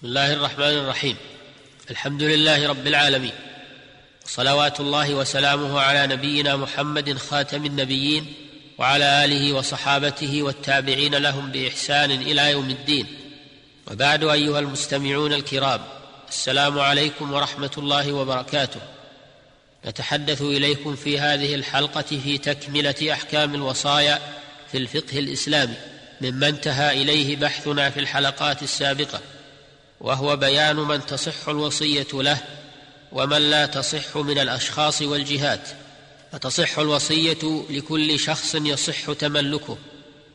بسم 0.00 0.08
الله 0.08 0.32
الرحمن 0.32 0.64
الرحيم. 0.64 1.16
الحمد 1.90 2.22
لله 2.22 2.68
رب 2.68 2.86
العالمين. 2.86 3.32
صلوات 4.24 4.80
الله 4.80 5.14
وسلامه 5.14 5.80
على 5.80 6.06
نبينا 6.06 6.56
محمد 6.56 7.18
خاتم 7.18 7.64
النبيين 7.64 8.34
وعلى 8.78 9.24
آله 9.24 9.52
وصحابته 9.52 10.42
والتابعين 10.42 11.14
لهم 11.14 11.50
بإحسان 11.50 12.10
إلى 12.10 12.50
يوم 12.50 12.70
الدين. 12.70 13.06
وبعد 13.90 14.24
أيها 14.24 14.58
المستمعون 14.58 15.32
الكرام 15.32 15.80
السلام 16.28 16.78
عليكم 16.78 17.32
ورحمة 17.32 17.72
الله 17.78 18.12
وبركاته. 18.12 18.80
نتحدث 19.86 20.42
إليكم 20.42 20.96
في 20.96 21.18
هذه 21.20 21.54
الحلقة 21.54 22.18
في 22.24 22.38
تكملة 22.38 23.12
أحكام 23.12 23.54
الوصايا 23.54 24.18
في 24.72 24.78
الفقه 24.78 25.18
الإسلامي 25.18 25.76
مما 26.20 26.48
انتهى 26.48 27.02
إليه 27.02 27.36
بحثنا 27.36 27.90
في 27.90 28.00
الحلقات 28.00 28.62
السابقة. 28.62 29.20
وهو 30.00 30.36
بيان 30.36 30.76
من 30.76 31.06
تصح 31.06 31.48
الوصية 31.48 32.08
له 32.12 32.38
ومن 33.12 33.50
لا 33.50 33.66
تصح 33.66 34.16
من 34.16 34.38
الأشخاص 34.38 35.02
والجهات 35.02 35.68
فتصح 36.32 36.78
الوصية 36.78 37.64
لكل 37.70 38.18
شخص 38.18 38.54
يصح 38.54 39.12
تملكه 39.12 39.78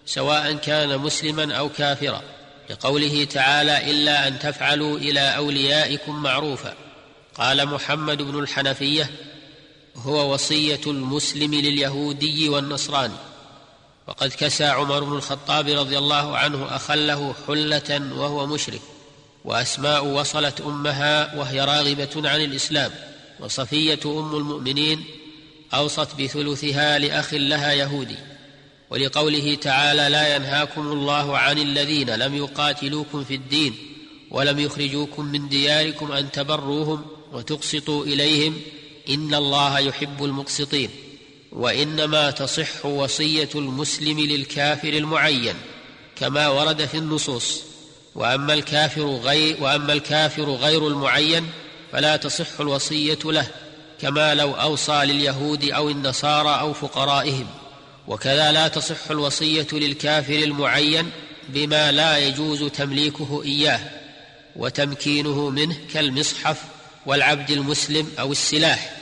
سواء 0.06 0.54
كان 0.54 0.98
مسلما 0.98 1.56
أو 1.56 1.70
كافرا 1.70 2.22
لقوله 2.70 3.24
تعالى 3.24 3.92
إلا 3.92 4.28
أن 4.28 4.40
تفعلوا 4.40 4.98
إلى 4.98 5.20
أوليائكم 5.20 6.24
معروفا. 6.24 6.74
قال 7.36 7.66
محمد 7.66 8.22
بن 8.22 8.40
الحنفية 8.40 9.12
هو 9.96 10.34
وصية 10.34 10.82
المسلم 10.88 11.54
لليهودي 11.54 12.50
والنصراني. 12.50 13.14
وقد 14.08 14.30
كسى 14.30 14.66
عمر 14.66 15.04
بن 15.04 15.16
الخطاب 15.16 15.68
رضي 15.68 15.98
الله 15.98 16.38
عنه 16.38 16.76
أخله 16.76 17.36
حلة 17.48 18.14
وهو 18.16 18.46
مشرك. 18.46 18.82
وأسماء 19.46 20.06
وصلت 20.06 20.62
أمها 20.62 21.36
وهي 21.36 21.62
راغبة 21.62 22.30
عن 22.30 22.42
الإسلام 22.42 22.92
وصفية 23.40 24.00
أم 24.06 24.36
المؤمنين 24.36 25.04
أوصت 25.74 26.16
بثلثها 26.22 27.00
لأخ 27.00 27.34
لها 27.34 27.74
يهودي. 27.74 28.16
ولقوله 28.90 29.56
تعالى 29.56 30.10
لا 30.10 30.36
ينهاكم 30.36 30.92
الله 30.92 31.38
عن 31.38 31.58
الذين 31.58 32.10
لم 32.10 32.36
يقاتلوكم 32.36 33.24
في 33.24 33.36
الدين 33.36 33.76
ولم 34.32 34.60
يخرجوكم 34.60 35.26
من 35.26 35.50
دياركم 35.50 36.12
أن 36.12 36.32
تبروهم 36.32 37.06
وتقسطوا 37.34 38.06
إليهم 38.06 38.62
إن 39.10 39.34
الله 39.34 39.80
يحب 39.80 40.26
المقسطين. 40.26 40.90
وإنما 41.52 42.32
تصح 42.32 42.86
وصية 42.86 43.50
المسلم 43.56 44.20
للكافر 44.20 44.90
المعين 44.90 45.56
كما 46.16 46.48
ورد 46.48 46.86
في 46.86 46.98
النصوص. 46.98 47.75
وأما 48.16 48.54
الكافر 48.54 49.06
غير 49.06 49.58
وأما 49.64 49.94
الكافر 49.94 50.50
غير 50.50 50.88
المعين 50.88 51.50
فلا 51.92 52.16
تصح 52.16 52.60
الوصية 52.60 53.20
له 53.26 53.48
كما 54.02 54.36
لو 54.36 54.52
أوصى 54.52 55.06
لليهود 55.06 55.72
أو 55.72 55.90
النصارى 55.90 56.60
أو 56.60 56.74
فقرائهم. 56.74 57.48
وكذا 58.08 58.52
لا 58.52 58.68
تصح 58.68 59.12
الوصية 59.12 59.68
للكافر 59.74 60.34
المعين 60.34 61.12
بما 61.50 61.92
لا 61.92 62.18
يجوز 62.18 62.64
تمليكه 62.64 63.44
إياه 63.44 63.80
وتمكينه 64.56 65.50
منه 65.50 65.76
كالمصحف 65.94 66.62
والعبد 67.06 67.52
المسلم 67.52 68.12
أو 68.20 68.32
السلاح. 68.32 68.96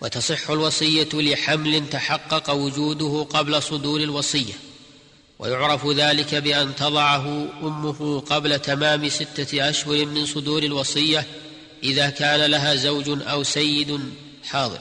وتصح 0.00 0.50
الوصية 0.50 1.08
لحمل 1.14 1.88
تحقق 1.90 2.50
وجوده 2.50 3.26
قبل 3.30 3.62
صدور 3.62 4.00
الوصية. 4.00 4.54
ويعرف 5.38 5.86
ذلك 5.86 6.34
بأن 6.34 6.74
تضعه 6.76 7.46
أمه 7.62 8.20
قبل 8.20 8.58
تمام 8.58 9.08
ستة 9.08 9.68
أشهر 9.68 10.06
من 10.06 10.26
صدور 10.26 10.62
الوصية 10.62 11.26
إذا 11.82 12.10
كان 12.10 12.50
لها 12.50 12.74
زوج 12.74 13.22
أو 13.22 13.42
سيد 13.42 14.00
حاضر 14.44 14.78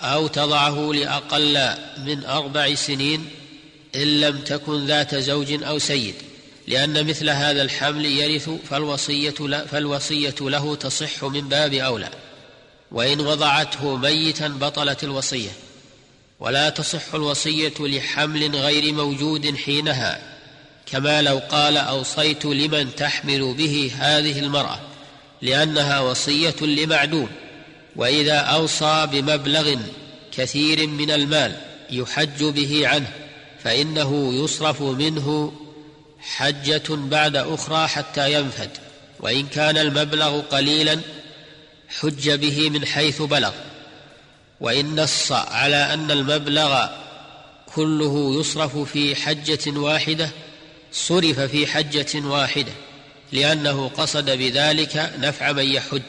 أو 0.00 0.26
تضعه 0.26 0.92
لأقل 0.92 1.68
من 2.06 2.24
أربع 2.24 2.74
سنين 2.74 3.28
إن 3.96 4.20
لم 4.20 4.38
تكن 4.38 4.86
ذات 4.86 5.14
زوج 5.14 5.62
أو 5.62 5.78
سيد 5.78 6.14
لأن 6.66 7.06
مثل 7.06 7.30
هذا 7.30 7.62
الحمل 7.62 8.06
يرث 8.06 8.50
فالوصية 8.70 9.30
فالوصية 9.70 10.34
له 10.40 10.74
تصح 10.74 11.24
من 11.24 11.48
باب 11.48 11.74
أولى 11.74 12.10
وإن 12.92 13.20
وضعته 13.20 13.96
ميتا 13.96 14.48
بطلت 14.48 15.04
الوصية. 15.04 15.50
ولا 16.40 16.68
تصح 16.70 17.14
الوصية 17.14 17.74
لحمل 17.80 18.56
غير 18.56 18.92
موجود 18.92 19.56
حينها 19.56 20.20
كما 20.86 21.22
لو 21.22 21.40
قال 21.50 21.76
أوصيت 21.76 22.44
لمن 22.44 22.94
تحمل 22.94 23.54
به 23.54 23.92
هذه 23.98 24.38
المرأة 24.38 24.80
لأنها 25.42 26.00
وصية 26.00 26.56
لمعدوم 26.60 27.28
وإذا 27.96 28.36
أوصى 28.36 29.08
بمبلغ 29.12 29.76
كثير 30.32 30.86
من 30.86 31.10
المال 31.10 31.56
يحج 31.90 32.44
به 32.44 32.88
عنه 32.88 33.12
فإنه 33.64 34.34
يصرف 34.44 34.82
منه 34.82 35.52
حجة 36.20 36.82
بعد 36.88 37.36
أخرى 37.36 37.88
حتى 37.88 38.32
ينفد 38.32 38.70
وإن 39.20 39.46
كان 39.46 39.78
المبلغ 39.78 40.40
قليلا 40.40 41.00
حج 42.00 42.30
به 42.30 42.70
من 42.70 42.86
حيث 42.86 43.22
بلغ. 43.22 43.52
وإن 44.60 45.00
نص 45.00 45.32
على 45.32 45.94
أن 45.94 46.10
المبلغ 46.10 46.86
كله 47.74 48.40
يصرف 48.40 48.78
في 48.78 49.16
حجة 49.16 49.78
واحدة 49.78 50.30
صرف 50.92 51.40
في 51.40 51.66
حجة 51.66 52.26
واحدة 52.26 52.72
لأنه 53.32 53.88
قصد 53.88 54.30
بذلك 54.30 55.12
نفع 55.18 55.52
من 55.52 55.64
يحج 55.64 56.02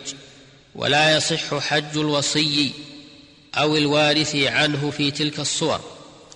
ولا 0.76 1.18
يصح 1.18 1.60
حج 1.60 1.98
الوصي 1.98 2.72
أو 3.56 3.78
الوارث 3.78 4.36
عنه 4.36 4.92
في 4.98 5.12
تلك 5.12 5.40
الصور 5.40 5.80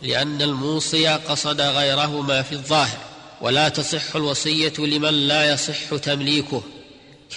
لأن 0.02 0.42
الموصي 0.42 1.08
قصد 1.08 1.62
غيرهما 1.62 2.42
في 2.42 2.52
الظاهر 2.52 2.98
ولا 3.42 3.70
تصح 3.70 4.16
الوصية 4.16 4.74
لمن 4.80 5.28
لا 5.28 5.54
يصح 5.54 5.96
تمليكه 5.96 6.64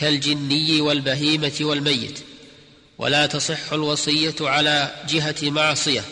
كالجني 0.00 0.80
والبهيمة 0.80 1.52
والميت. 1.60 2.18
ولا 2.98 3.26
تصح 3.26 3.72
الوصية 3.72 4.34
على 4.40 4.92
جهة 5.08 5.36
معصية 5.42 6.04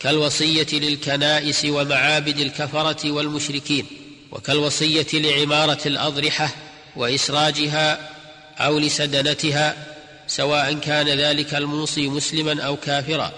كالوصية 0.00 0.66
للكنائس 0.72 1.64
ومعابد 1.64 2.38
الكفرة 2.38 3.10
والمشركين 3.10 3.86
وكالوصية 4.32 5.06
لعمارة 5.12 5.78
الأضرحة 5.86 6.54
وإسراجها 6.96 8.10
أو 8.58 8.78
لسدنتها 8.78 9.86
سواء 10.26 10.74
كان 10.74 11.08
ذلك 11.08 11.54
الموصي 11.54 12.08
مسلما 12.08 12.62
أو 12.62 12.76
كافرا. 12.76 13.32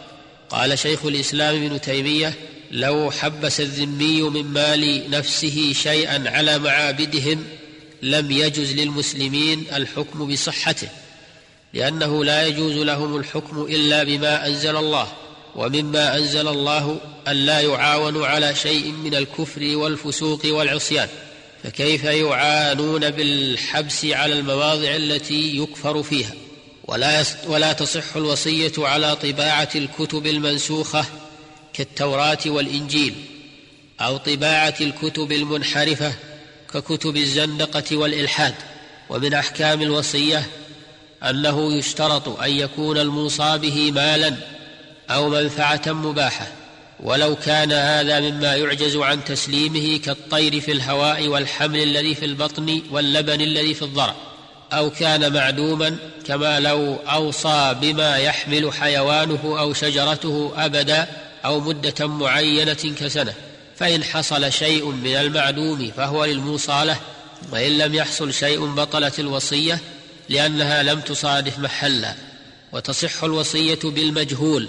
قال 0.51 0.79
شيخ 0.79 1.05
الإسلام 1.05 1.65
ابن 1.65 1.81
تيمية 1.81 2.35
لو 2.71 3.11
حبس 3.11 3.61
الذمي 3.61 4.23
من 4.23 4.45
مال 4.45 5.11
نفسه 5.11 5.73
شيئا 5.73 6.31
على 6.31 6.59
معابدهم 6.59 7.45
لم 8.03 8.31
يجز 8.31 8.73
للمسلمين 8.73 9.67
الحكم 9.73 10.33
بصحته. 10.33 10.89
لأنه 11.75 12.25
لا 12.25 12.47
يجوز 12.47 12.73
لهم 12.73 13.17
الحكم 13.17 13.63
إلا 13.63 14.05
بما 14.05 14.47
أنزل 14.47 14.77
الله 14.77 15.09
ومما 15.57 16.17
أنزل 16.17 16.49
الله 16.49 17.01
أن 17.29 17.37
لا 17.37 17.61
يعاونوا 17.61 18.27
على 18.27 18.55
شيء 18.55 18.93
من 18.93 19.15
الكفر 19.15 19.77
والفسوق 19.77 20.41
والعصيان. 20.47 21.09
فكيف 21.65 22.05
يعانون 22.05 23.11
بالحبس 23.11 24.05
على 24.05 24.35
المواضع 24.35 24.97
التي 24.97 25.59
يكفر 25.59 26.03
فيها؟ 26.03 26.33
ولا, 26.85 27.25
ولا 27.47 27.73
تصح 27.73 28.17
الوصية 28.17 28.73
على 28.79 29.17
طباعة 29.17 29.69
الكتب 29.75 30.27
المنسوخة 30.27 31.05
كالتوراة 31.73 32.39
والإنجيل 32.47 33.15
أو 34.01 34.17
طباعة 34.17 34.75
الكتب 34.81 35.33
المنحرفة 35.33 36.13
ككتب 36.75 37.17
الزندقة 37.17 37.97
والإلحاد. 37.97 38.55
ومن 39.11 39.35
أحكام 39.35 39.83
الوصية 39.83 40.47
أنه 41.23 41.73
يشترط 41.73 42.41
أن 42.41 42.51
يكون 42.51 42.99
الموصى 42.99 43.59
به 43.59 43.93
مالا 43.93 44.35
أو 45.11 45.29
منفعة 45.29 45.83
مباحة 45.87 46.47
ولو 47.01 47.37
كان 47.37 47.73
هذا 47.73 48.21
مما 48.21 48.57
يعجز 48.57 48.97
عن 48.97 49.25
تسليمه 49.25 49.99
كالطير 49.99 50.61
في 50.61 50.73
الهواء 50.73 51.29
والحمل 51.29 51.83
الذي 51.83 52.15
في 52.15 52.25
البطن 52.25 52.83
واللبن 52.91 53.41
الذي 53.41 53.75
في 53.75 53.83
الضرع 53.83 54.15
أو 54.73 54.91
كان 54.91 55.33
معدوما 55.33 55.97
كما 56.27 56.61
لو 56.61 56.95
أوصى 56.95 57.77
بما 57.81 58.17
يحمل 58.17 58.73
حيوانه 58.73 59.57
أو 59.61 59.73
شجرته 59.73 60.53
ابدا 60.57 61.09
أو 61.45 61.61
مدة 61.61 62.07
معينة 62.07 62.95
كسنة 63.01 63.35
فإن 63.77 64.05
حصل 64.05 64.53
شيء 64.53 64.87
من 64.87 65.17
المعدوم 65.17 65.93
فهو 65.97 66.25
للموصى 66.25 66.85
له 66.85 66.97
وإن 67.53 67.79
لم 67.79 67.95
يحصل 67.95 68.35
شيء 68.35 68.67
بطلت 68.67 69.21
الوصية 69.21 69.81
لأنها 70.29 70.83
لم 70.83 71.01
تصادف 71.01 71.59
محلا 71.59 72.15
وتصح 72.73 73.25
الوصية 73.25 73.79
بالمجهول 73.85 74.69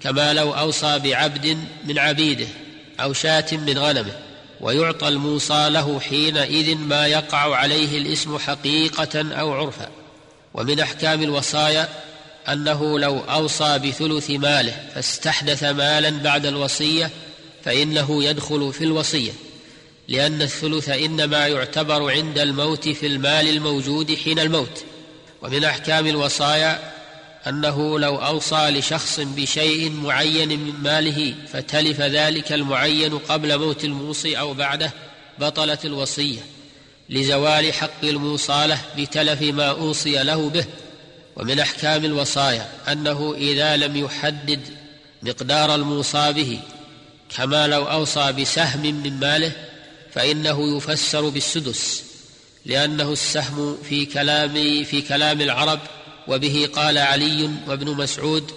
كما 0.00 0.32
لو 0.32 0.52
أوصى 0.52 0.98
بعبد 0.98 1.58
من 1.84 1.98
عبيده 1.98 2.46
أو 3.00 3.12
شاة 3.12 3.46
من 3.52 3.78
غنمه 3.78 4.12
ويعطى 4.60 5.08
الموصى 5.08 5.68
له 5.70 6.00
حينئذ 6.00 6.76
ما 6.76 7.06
يقع 7.06 7.56
عليه 7.56 7.98
الإسم 7.98 8.38
حقيقة 8.38 9.34
أو 9.34 9.52
عرفا. 9.52 9.88
ومن 10.54 10.80
أحكام 10.80 11.22
الوصايا 11.22 11.88
أنه 12.48 12.98
لو 12.98 13.18
أوصى 13.18 13.78
بثلث 13.78 14.30
ماله 14.30 14.88
فاستحدث 14.94 15.64
مالا 15.64 16.10
بعد 16.10 16.46
الوصية 16.46 17.10
فإنه 17.64 18.24
يدخل 18.24 18.72
في 18.72 18.84
الوصية 18.84 19.32
لأن 20.08 20.42
الثلث 20.42 20.88
إنما 20.88 21.46
يعتبر 21.46 22.10
عند 22.10 22.38
الموت 22.38 22.88
في 22.88 23.06
المال 23.06 23.48
الموجود 23.48 24.14
حين 24.14 24.38
الموت. 24.38 24.84
ومن 25.42 25.64
احكام 25.64 26.06
الوصايا 26.06 26.92
أنه 27.46 27.98
لو 27.98 28.16
أوصى 28.16 28.70
لشخص 28.70 29.20
بشيء 29.20 29.90
معين 29.90 30.48
من 30.48 30.74
ماله 30.82 31.34
فتلف 31.52 32.00
ذلك 32.00 32.52
المعين 32.52 33.18
قبل 33.18 33.58
موت 33.58 33.84
الموصي 33.84 34.38
أو 34.38 34.54
بعده 34.54 34.92
بطلت 35.38 35.84
الوصية 35.84 36.40
لزوال 37.08 37.74
حق 37.74 38.04
الموصالة 38.04 38.78
بتلف 38.98 39.42
ما 39.42 39.70
أوصي 39.70 40.22
له 40.22 40.48
به. 40.48 40.64
ومن 41.36 41.60
أحكام 41.60 42.04
الوصايا 42.04 42.68
أنه 42.88 43.34
إذا 43.36 43.76
لم 43.76 43.96
يحدد 43.96 44.60
مقدار 45.22 45.74
الموصى 45.74 46.32
به 46.32 46.60
كما 47.36 47.66
لو 47.66 47.84
أوصى 47.84 48.32
بسهم 48.32 48.80
من 48.80 49.20
ماله 49.20 49.52
فإنه 50.12 50.76
يفسر 50.76 51.28
بالسدس 51.28 52.09
لأنه 52.66 53.12
السهم 53.12 53.78
في 53.88 54.06
كلام 54.06 54.84
في 54.84 55.02
كلام 55.02 55.40
العرب 55.40 55.80
وبه 56.28 56.68
قال 56.74 56.98
علي 56.98 57.50
وابن 57.68 57.96
مسعود 57.96 58.52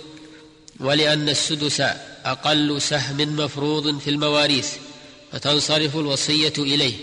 ولأن 0.80 1.30
السدس 1.30 1.84
أقل 2.26 2.82
سهم 2.82 3.36
مفروض 3.36 4.00
في 4.00 4.10
المواريث 4.10 4.72
فتنصرف 5.32 5.96
الوصية 5.96 6.54
إليه 6.58 6.94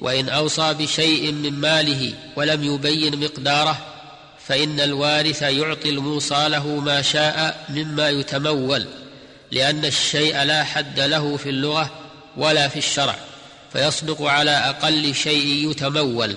وإن 0.00 0.28
أوصى 0.28 0.74
بشيء 0.74 1.32
من 1.32 1.52
ماله 1.52 2.14
ولم 2.36 2.64
يبين 2.64 3.24
مقداره 3.24 3.78
فإن 4.46 4.80
الوارث 4.80 5.42
يعطي 5.42 5.88
الموصى 5.88 6.48
له 6.48 6.66
ما 6.66 7.02
شاء 7.02 7.66
مما 7.68 8.08
يتمول 8.08 8.86
لأن 9.50 9.84
الشيء 9.84 10.42
لا 10.42 10.64
حد 10.64 11.00
له 11.00 11.36
في 11.36 11.48
اللغة 11.50 11.90
ولا 12.36 12.68
في 12.68 12.78
الشرع. 12.78 13.18
فيصدق 13.72 14.22
على 14.22 14.50
أقل 14.50 15.14
شيء 15.14 15.70
يتمول 15.70 16.36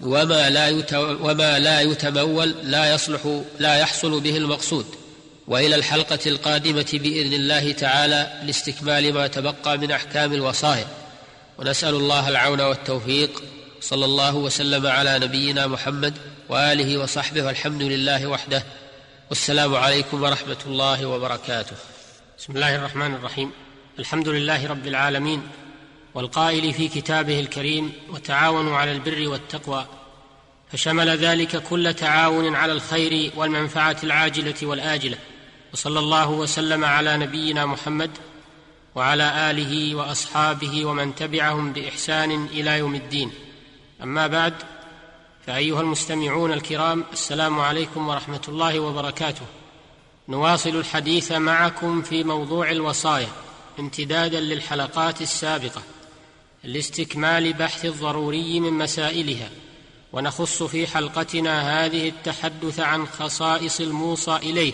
وما 0.00 0.50
لا 0.50 0.84
وما 1.20 1.58
لا 1.58 1.80
يتمول 1.80 2.54
لا 2.62 2.94
يصلح 2.94 3.42
لا 3.58 3.74
يحصل 3.76 4.20
به 4.20 4.36
المقصود. 4.36 4.86
وإلى 5.46 5.74
الحلقة 5.74 6.18
القادمة 6.26 6.86
بإذن 6.92 7.32
الله 7.32 7.72
تعالى 7.72 8.40
لاستكمال 8.44 9.14
ما 9.14 9.26
تبقى 9.26 9.78
من 9.78 9.90
أحكام 9.90 10.32
الوصايا. 10.32 10.86
ونسأل 11.58 11.94
الله 11.94 12.28
العون 12.28 12.60
والتوفيق. 12.60 13.42
صلى 13.80 14.04
الله 14.04 14.36
وسلم 14.36 14.86
على 14.86 15.18
نبينا 15.18 15.66
محمد 15.66 16.14
وآله 16.48 16.98
وصحبه 16.98 17.42
والحمد 17.42 17.82
لله 17.82 18.26
وحده. 18.26 18.64
والسلام 19.30 19.74
عليكم 19.74 20.22
ورحمة 20.22 20.56
الله 20.66 21.06
وبركاته. 21.06 21.76
بسم 22.38 22.52
الله 22.52 22.76
الرحمن 22.76 23.14
الرحيم. 23.14 23.50
الحمد 23.98 24.28
لله 24.28 24.66
رب 24.66 24.86
العالمين. 24.86 25.42
والقائل 26.14 26.72
في 26.72 26.88
كتابه 26.88 27.40
الكريم 27.40 27.92
وتعاونوا 28.10 28.76
على 28.76 28.92
البر 28.92 29.28
والتقوى 29.28 29.86
فشمل 30.72 31.08
ذلك 31.08 31.62
كل 31.62 31.94
تعاون 31.94 32.54
على 32.54 32.72
الخير 32.72 33.32
والمنفعة 33.36 33.96
العاجلة 34.04 34.54
والآجلة. 34.62 35.18
وصلى 35.72 35.98
الله 35.98 36.30
وسلم 36.30 36.84
على 36.84 37.16
نبينا 37.16 37.66
محمد 37.66 38.10
وعلى 38.94 39.50
آله 39.50 39.94
وأصحابه 39.94 40.84
ومن 40.84 41.14
تبعهم 41.14 41.72
بإحسان 41.72 42.46
إلى 42.46 42.78
يوم 42.78 42.94
الدين. 42.94 43.32
أما 44.02 44.26
بعد 44.26 44.54
فأيها 45.46 45.80
المستمعون 45.80 46.52
الكرام 46.52 47.04
السلام 47.12 47.60
عليكم 47.60 48.08
ورحمة 48.08 48.42
الله 48.48 48.80
وبركاته. 48.80 49.46
نواصل 50.28 50.76
الحديث 50.76 51.32
معكم 51.32 52.02
في 52.02 52.24
موضوع 52.24 52.70
الوصايا 52.70 53.28
امتدادا 53.78 54.40
للحلقات 54.40 55.22
السابقة. 55.22 55.82
لاستكمال 56.64 57.52
بحث 57.52 57.84
الضروري 57.84 58.60
من 58.60 58.72
مسائلها. 58.72 59.50
ونخص 60.12 60.62
في 60.62 60.86
حلقتنا 60.86 61.84
هذه 61.84 62.08
التحدث 62.08 62.80
عن 62.80 63.06
خصائص 63.06 63.80
الموصى 63.80 64.36
إليه 64.36 64.72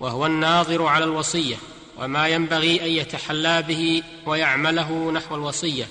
وهو 0.00 0.26
الناظر 0.26 0.86
على 0.86 1.04
الوصية 1.04 1.56
وما 1.98 2.28
ينبغي 2.28 2.84
أن 2.84 2.90
يتحلى 2.90 3.62
به 3.62 4.02
ويعمله 4.26 5.12
نحو 5.12 5.34
الوصية 5.34 5.88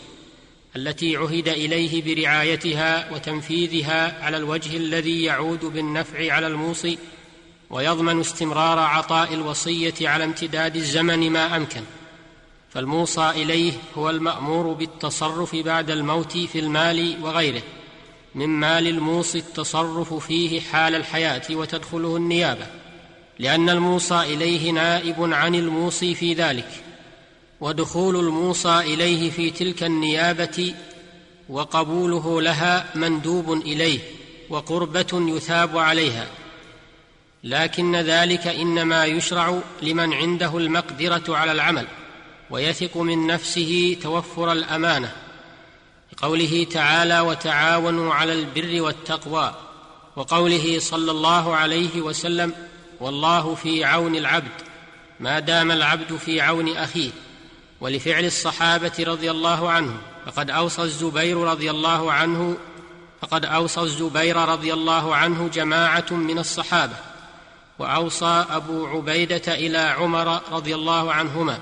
التي 0.75 1.17
عهد 1.17 1.47
إليه 1.47 2.15
برعايتها 2.15 3.13
وتنفيذها 3.13 4.25
على 4.25 4.37
الوجه 4.37 4.77
الذي 4.77 5.23
يعود 5.23 5.65
بالنفع 5.65 6.33
على 6.33 6.47
الموصي 6.47 6.97
ويضمن 7.69 8.19
استمرار 8.19 8.79
عطاء 8.79 9.33
الوصية 9.33 9.93
على 10.01 10.23
امتداد 10.23 10.75
الزمن 10.75 11.29
ما 11.31 11.57
أمكن. 11.57 11.81
فالموصى 12.73 13.29
إليه 13.29 13.73
هو 13.97 14.09
المأمور 14.09 14.73
بالتصرف 14.73 15.55
بعد 15.55 15.91
الموت 15.91 16.37
في 16.37 16.59
المال 16.59 17.17
وغيره 17.21 17.61
من 18.35 18.49
مال 18.49 18.87
الموصي 18.87 19.37
التصرف 19.37 20.13
فيه 20.13 20.61
حال 20.61 20.95
الحياة 20.95 21.41
وتدخله 21.51 22.17
النيابة 22.17 22.67
لأن 23.39 23.69
الموصى 23.69 24.15
إليه 24.15 24.71
نائب 24.71 25.33
عن 25.33 25.55
الموصي 25.55 26.15
في 26.15 26.33
ذلك 26.33 26.69
ودخول 27.61 28.15
الموصى 28.15 28.79
إليه 28.79 29.31
في 29.31 29.51
تلك 29.51 29.83
النيابة 29.83 30.73
وقبوله 31.49 32.41
لها 32.41 32.85
مندوب 32.95 33.51
إليه 33.51 33.99
وقربة 34.49 35.35
يثاب 35.35 35.77
عليها 35.77 36.27
لكن 37.43 37.95
ذلك 37.95 38.47
إنما 38.47 39.05
يشرع 39.05 39.59
لمن 39.81 40.13
عنده 40.13 40.57
المقدرة 40.57 41.23
على 41.37 41.51
العمل. 41.51 41.87
ويثق 42.49 42.97
من 42.97 43.27
نفسه 43.27 43.97
توفر 44.01 44.51
الأمانة 44.51 45.11
لقوله 46.13 46.67
تعالى 46.71 47.19
وتعاونوا 47.19 48.13
على 48.13 48.33
البر 48.33 48.81
والتقوى 48.81 49.55
وقوله 50.15 50.79
صلى 50.79 51.11
الله 51.11 51.55
عليه 51.55 52.01
وسلم 52.01 52.53
والله 52.99 53.55
في 53.55 53.83
عون 53.83 54.15
العبد 54.15 54.61
ما 55.19 55.39
دام 55.39 55.71
العبد 55.71 56.15
في 56.15 56.41
عون 56.41 56.77
أخيه 56.77 57.09
ولفعل 57.81 58.25
الصحابة 58.25 58.91
رضي 58.99 59.31
الله 59.31 59.69
عنهم 59.69 59.97
فقد 60.25 60.49
أوصى 60.49 60.81
الزبير 60.81 61.37
رضي 61.37 61.69
الله 61.71 62.11
عنه 62.11 62.57
فقد 63.21 63.45
أوصى 63.45 63.81
الزبير 63.81 64.35
رضي 64.37 64.73
الله 64.73 65.15
عنه 65.15 65.49
جماعة 65.53 66.05
من 66.11 66.39
الصحابة 66.39 66.95
وأوصى 67.79 68.45
أبو 68.49 68.87
عبيدة 68.87 69.53
إلى 69.55 69.77
عمر 69.77 70.41
رضي 70.51 70.75
الله 70.75 71.13
عنهما 71.13 71.59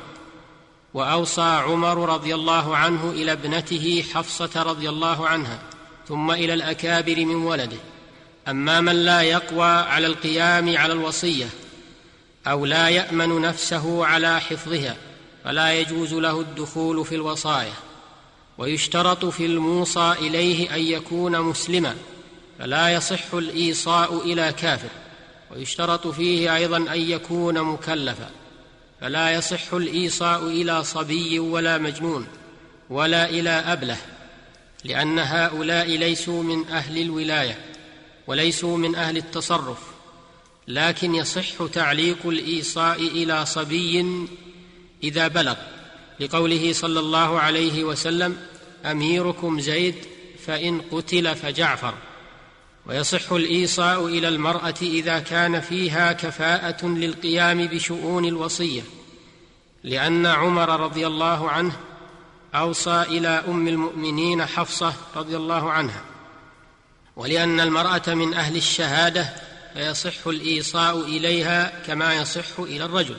وأوصى 0.93 1.41
عمر 1.41 2.13
رضي 2.13 2.35
الله 2.35 2.77
عنه 2.77 3.09
إلى 3.11 3.31
ابنته 3.31 4.03
حفصة 4.13 4.63
رضي 4.63 4.89
الله 4.89 5.27
عنها 5.27 5.59
ثم 6.07 6.31
إلى 6.31 6.53
الأكابر 6.53 7.25
من 7.25 7.35
ولده. 7.35 7.77
أما 8.47 8.81
من 8.81 8.95
لا 8.95 9.21
يقوى 9.21 9.67
على 9.67 10.07
القيام 10.07 10.77
على 10.77 10.93
الوصية 10.93 11.49
أو 12.47 12.65
لا 12.65 12.89
يأمن 12.89 13.41
نفسه 13.41 14.05
على 14.05 14.41
حفظها 14.41 14.97
فلا 15.43 15.73
يجوز 15.73 16.13
له 16.13 16.41
الدخول 16.41 17.05
في 17.05 17.15
الوصايا. 17.15 17.73
ويشترط 18.57 19.25
في 19.25 19.45
الموصى 19.45 20.15
إليه 20.19 20.75
أن 20.75 20.79
يكون 20.79 21.41
مسلما 21.41 21.95
فلا 22.59 22.89
يصح 22.89 23.33
الإيصاء 23.33 24.17
إلى 24.17 24.53
كافر. 24.53 24.89
ويشترط 25.51 26.07
فيه 26.07 26.55
أيضا 26.55 26.77
أن 26.77 26.99
يكون 26.99 27.61
مكلفا. 27.61 28.29
فلا 29.01 29.31
يصح 29.31 29.73
الإيصاء 29.73 30.43
إلى 30.43 30.83
صبي 30.83 31.39
ولا 31.39 31.77
مجنون 31.77 32.27
ولا 32.89 33.29
إلى 33.29 33.49
أبله 33.49 33.97
لأن 34.83 35.19
هؤلاء 35.19 35.97
ليسوا 35.97 36.43
من 36.43 36.67
أهل 36.67 37.01
الولاية 37.01 37.59
وليسوا 38.27 38.77
من 38.77 38.95
أهل 38.95 39.17
التصرف 39.17 39.77
لكن 40.67 41.15
يصح 41.15 41.65
تعليق 41.73 42.17
الإيصاء 42.25 43.01
إلى 43.01 43.45
صبي 43.45 44.27
إذا 45.03 45.27
بلغ. 45.27 45.55
لقوله 46.19 46.73
صلى 46.73 46.99
الله 46.99 47.39
عليه 47.39 47.83
وسلم 47.83 48.37
أميركم 48.85 49.59
زيد 49.59 49.95
فإن 50.45 50.81
قتل 50.81 51.35
فجعفر. 51.35 51.93
ويصح 52.85 53.31
الإيصاء 53.31 54.05
إلى 54.05 54.27
المرأة 54.27 54.73
إذا 54.81 55.19
كان 55.19 55.61
فيها 55.61 56.11
كفاءة 56.11 56.85
للقيام 56.85 57.67
بشؤون 57.67 58.25
الوصية 58.25 58.81
لأن 59.83 60.25
عمر 60.25 60.79
رضي 60.79 61.07
الله 61.07 61.49
عنه 61.49 61.73
أوصى 62.55 63.01
إلى 63.01 63.43
أم 63.47 63.67
المؤمنين 63.67 64.45
حفصة 64.45 64.93
رضي 65.15 65.37
الله 65.37 65.71
عنها. 65.71 66.01
ولأن 67.15 67.59
المرأة 67.59 68.01
من 68.07 68.33
أهل 68.33 68.55
الشهادة 68.55 69.33
فيصح 69.73 70.27
الإيصاء 70.27 70.99
إليها 70.99 71.81
كما 71.87 72.15
يصح 72.15 72.59
إلى 72.59 72.85
الرجل. 72.85 73.17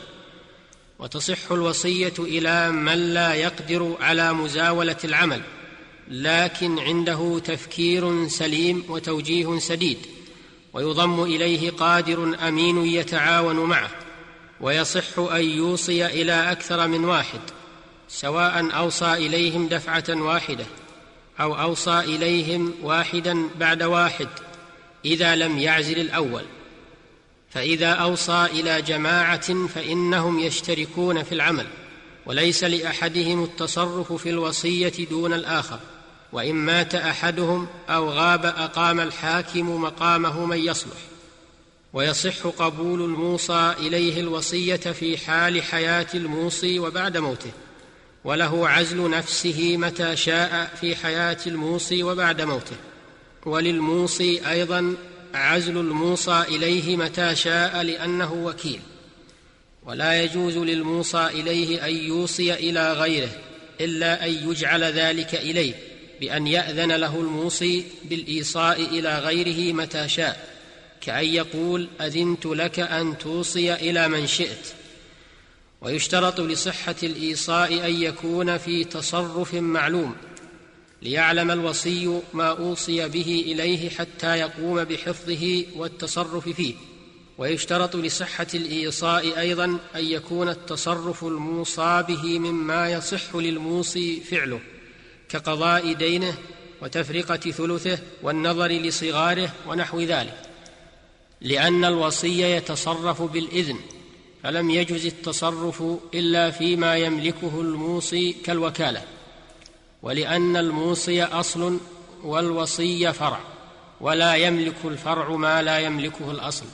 وتصح 0.99 1.53
الوصية 1.53 2.15
إلى 2.19 2.71
من 2.71 3.15
لا 3.15 3.35
يقدر 3.35 3.97
على 4.01 4.33
مزاولة 4.33 4.97
العمل. 5.05 5.43
لكن 6.13 6.79
عنده 6.79 7.41
تفكير 7.45 8.29
سليم 8.29 8.85
وتوجيه 8.89 9.59
سديد 9.59 9.99
ويضم 10.73 11.23
إليه 11.23 11.71
قادر 11.71 12.37
أمين 12.49 12.87
يتعاون 12.87 13.57
معه 13.57 13.91
ويصح 14.61 15.19
أن 15.19 15.45
يوصي 15.45 16.07
إلى 16.07 16.53
أكثر 16.53 16.89
من 16.89 17.05
واحد 17.05 17.41
سواء 18.09 18.77
أوصى 18.77 19.13
إليهم 19.13 19.69
دفعة 19.69 20.05
واحدة 20.09 20.65
أو 21.41 21.55
أوصى 21.55 21.99
إليهم 21.99 22.75
واحدا 22.83 23.49
بعد 23.61 23.83
واحد 23.83 24.29
إذا 25.05 25.37
لم 25.37 25.59
يعزل 25.59 26.01
الأول. 26.01 26.45
فإذا 27.51 27.91
أوصى 27.91 28.47
إلى 28.53 28.83
جماعة 28.83 29.67
فإنهم 29.67 30.39
يشتركون 30.39 31.23
في 31.23 31.33
العمل 31.35 31.67
وليس 32.27 32.65
لأحدهم 32.65 33.45
التصرف 33.45 34.13
في 34.13 34.31
الوصية 34.31 35.07
دون 35.11 35.33
الآخر. 35.33 35.81
وإن 36.33 36.55
مات 36.55 36.95
أحدهم 36.95 37.67
أو 37.89 38.11
غاب 38.11 38.45
أقام 38.45 39.01
الحاكم 39.01 39.83
مقامه 39.83 40.45
من 40.45 40.59
يصلح. 40.59 40.97
ويصح 41.93 42.47
قبول 42.47 43.03
الموصى 43.03 43.75
إليه 43.79 44.21
الوصية 44.21 44.77
في 44.77 45.19
حال 45.19 45.63
حياة 45.63 46.07
الموصي 46.15 46.79
وبعد 46.79 47.17
موته. 47.17 47.51
وله 48.25 48.69
عزل 48.69 49.11
نفسه 49.11 49.77
متى 49.77 50.17
شاء 50.17 50.71
في 50.81 50.97
حياة 50.97 51.39
الموصي 51.47 52.03
وبعد 52.03 52.43
موته. 52.43 52.77
وللموصي 53.47 54.51
أيضا 54.51 54.95
عزل 55.35 55.79
الموصى 55.79 56.45
إليه 56.49 56.97
متى 56.97 57.37
شاء 57.37 57.83
لأنه 57.83 58.33
وكيل. 58.33 58.81
ولا 59.87 60.23
يجوز 60.23 60.57
للموصى 60.57 61.27
إليه 61.27 61.87
أن 61.87 61.95
يوصي 61.95 62.55
إلى 62.55 62.93
غيره 62.93 63.31
إلا 63.81 64.27
أن 64.27 64.51
يجعل 64.51 64.85
ذلك 64.85 65.35
إليه. 65.35 65.92
بأن 66.23 66.47
يأذن 66.47 66.93
له 66.93 67.21
الموصي 67.21 67.85
بالإيصاء 68.05 68.83
إلى 68.83 69.19
غيره 69.19 69.73
متى 69.73 70.09
شاء 70.09 70.49
كأن 71.01 71.25
يقول 71.25 71.89
أذنت 72.01 72.47
لك 72.47 72.79
أن 72.79 73.19
توصي 73.19 73.75
إلى 73.75 74.09
من 74.09 74.27
شئت. 74.27 74.67
ويشترط 75.81 76.41
لصحة 76.41 76.95
الإيصاء 77.03 77.87
أن 77.87 78.03
يكون 78.03 78.59
في 78.59 78.85
تصرف 78.85 79.55
معلوم 79.55 80.15
ليعلم 81.03 81.51
الوصي 81.51 82.21
ما 82.33 82.49
أوصي 82.51 83.09
به 83.09 83.45
إليه 83.47 83.91
حتى 83.91 84.39
يقوم 84.39 84.85
بحفظه 84.85 85.65
والتصرف 85.77 86.49
فيه. 86.49 86.75
ويشترط 87.39 87.97
لصحة 87.97 88.47
الإيصاء 88.55 89.39
أيضا 89.39 89.65
أن 89.95 90.05
يكون 90.05 90.49
التصرف 90.49 91.25
الموصى 91.25 92.05
به 92.09 92.39
مما 92.39 92.91
يصح 92.91 93.37
للموصي 93.37 94.21
فعله. 94.21 94.61
كقضاء 95.33 95.93
دينه 95.93 96.35
وتفرقة 96.83 97.37
ثلثه 97.37 97.99
والنظر 98.23 98.69
لصغاره 98.69 99.53
ونحو 99.69 100.01
ذلك. 100.01 100.43
لأن 101.41 101.85
الوصي 101.85 102.41
يتصرف 102.57 103.23
بالإذن 103.23 103.77
فلم 104.43 104.71
يجز 104.71 105.07
التصرف 105.07 105.83
إلا 106.15 106.51
فيما 106.51 106.97
يملكه 106.97 107.61
الموصي 107.61 108.33
كالوكالة. 108.33 109.03
ولأن 110.03 110.57
الموصي 110.57 111.23
أصل 111.23 111.81
والوصي 112.25 113.13
فرع 113.13 113.41
ولا 114.01 114.35
يملك 114.35 114.75
الفرع 114.85 115.29
ما 115.37 115.63
لا 115.63 115.79
يملكه 115.79 116.31
الأصل. 116.31 116.67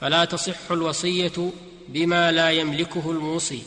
فلا 0.00 0.24
تصح 0.24 0.70
الوصية 0.70 1.50
بما 1.88 2.32
لا 2.32 2.50
يملكه 2.50 3.10
الموصي. 3.10 3.62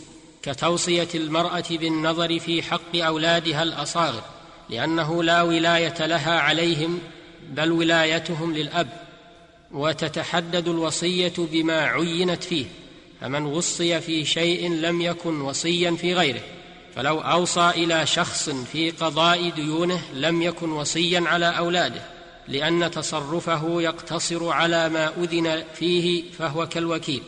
كتوصية 0.48 1.08
المرأة 1.16 1.64
بالنظر 1.72 2.40
في 2.40 2.64
حق 2.64 2.96
أولادها 2.96 3.64
الأصاغر 3.64 4.24
لأنه 4.70 5.24
لا 5.24 5.42
ولاية 5.42 6.06
لها 6.06 6.40
عليهم 6.40 7.00
بل 7.50 7.72
ولايتهم 7.72 8.54
للأب 8.54 8.88
وتتحدد 9.72 10.68
الوصية 10.68 11.34
بما 11.38 11.82
عينت 11.82 12.44
فيه 12.44 12.66
فمن 13.22 13.46
وصي 13.46 14.02
في 14.02 14.26
شيء 14.26 14.72
لم 14.72 15.02
يكن 15.02 15.42
وصيا 15.42 15.92
في 15.92 16.14
غيره 16.14 16.42
فلو 16.96 17.20
أوصى 17.20 17.70
إلى 17.70 18.06
شخص 18.06 18.50
في 18.50 18.92
قضاء 18.92 19.50
ديونه 19.50 20.02
لم 20.14 20.42
يكن 20.42 20.72
وصيا 20.72 21.24
على 21.26 21.58
أولاده 21.58 22.02
لأن 22.48 22.92
تصرفه 22.92 23.82
يقتصر 23.82 24.50
على 24.50 24.90
ما 24.90 25.12
أذن 25.18 25.64
فيه 25.76 26.24
فهو 26.32 26.68
كالوكيل. 26.68 27.24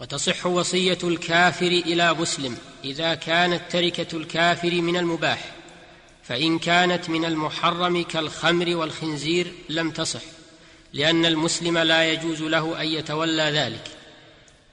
وتصح 0.00 0.46
وصية 0.46 0.98
الكافر 1.04 1.66
إلى 1.66 2.14
مسلم 2.14 2.56
إذا 2.84 3.14
كانت 3.14 3.62
تركة 3.70 4.16
الكافر 4.16 4.80
من 4.80 4.96
المباح 4.96 5.44
فإن 6.22 6.58
كانت 6.58 7.10
من 7.10 7.24
المحرم 7.24 8.02
كالخمر 8.02 8.76
والخنزير 8.76 9.52
لم 9.68 9.90
تصح 9.90 10.20
لأن 10.92 11.26
المسلم 11.26 11.78
لا 11.78 12.12
يجوز 12.12 12.42
له 12.42 12.82
أن 12.82 12.86
يتولى 12.86 13.42
ذلك. 13.42 13.84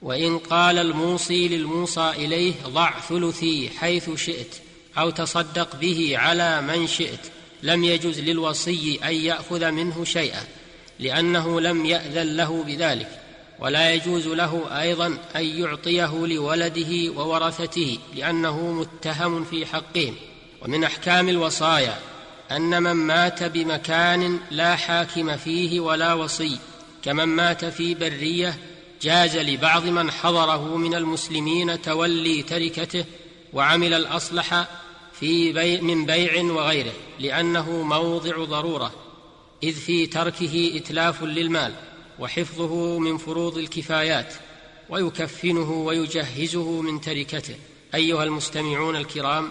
وإن 0.02 0.38
قال 0.38 0.78
الموصي 0.78 1.48
للموصى 1.48 2.10
إليه 2.10 2.54
ضع 2.66 3.00
ثلثي 3.00 3.70
حيث 3.78 4.10
شئت 4.10 4.54
أو 4.98 5.10
تصدق 5.10 5.76
به 5.76 6.18
على 6.18 6.62
من 6.62 6.86
شئت 6.86 7.20
لم 7.62 7.84
يجز 7.84 8.20
للوصي 8.20 8.98
أن 9.04 9.14
يأخذ 9.14 9.70
منه 9.70 10.04
شيئا 10.04 10.44
لأنه 10.98 11.60
لم 11.60 11.86
يأذن 11.86 12.36
له 12.36 12.64
بذلك. 12.64 13.27
ولا 13.58 13.92
يجوز 13.92 14.26
له 14.26 14.80
أيضا 14.80 15.06
أن 15.36 15.44
يعطيه 15.44 16.26
لولده 16.26 17.12
وورثته 17.16 17.98
لأنه 18.14 18.72
متهم 18.72 19.44
في 19.44 19.66
حقهم 19.66 20.14
ومن 20.62 20.84
أحكام 20.84 21.28
الوصايا 21.28 21.98
أن 22.50 22.82
من 22.82 22.92
مات 22.92 23.42
بمكان 23.42 24.38
لا 24.50 24.76
حاكم 24.76 25.36
فيه 25.36 25.80
ولا 25.80 26.14
وصي 26.14 26.58
كمن 27.02 27.24
مات 27.24 27.64
في 27.64 27.94
برية 27.94 28.58
جاز 29.02 29.36
لبعض 29.36 29.86
من 29.86 30.10
حضره 30.10 30.76
من 30.76 30.94
المسلمين 30.94 31.82
تولي 31.82 32.42
تركته 32.42 33.04
وعمل 33.52 33.94
الأصلح 33.94 34.66
في 35.20 35.52
بيع 35.52 35.80
من 35.80 36.06
بيع 36.06 36.42
وغيره 36.42 36.92
لأنه 37.20 37.82
موضع 37.82 38.44
ضرورة 38.44 38.92
إذ 39.62 39.74
في 39.74 40.06
تركه 40.06 40.72
إتلاف 40.76 41.22
للمال. 41.22 41.74
وحفظه 42.18 42.98
من 42.98 43.18
فروض 43.18 43.58
الكفايات 43.58 44.34
ويكفنه 44.90 45.72
ويجهزه 45.72 46.80
من 46.80 47.00
تركته. 47.00 47.56
أيها 47.94 48.24
المستمعون 48.24 48.96
الكرام 48.96 49.48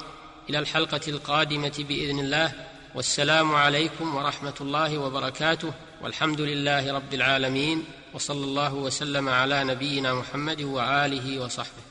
إلى 0.50 0.60
الحلقة 0.60 1.02
القادمة 1.08 1.86
بإذن 1.90 2.20
الله. 2.20 2.52
والسلام 2.96 3.56
عليكم 3.56 4.16
ورحمة 4.16 4.56
الله 4.62 4.98
وبركاته. 4.98 5.74
والحمد 6.02 6.42
لله 6.42 6.94
رب 6.94 7.14
العالمين 7.14 7.84
وصلى 8.14 8.46
الله 8.46 8.74
وسلم 8.74 9.30
على 9.30 9.64
نبينا 9.64 10.14
محمد 10.14 10.62
وآله 10.62 11.40
وصحبه. 11.40 11.87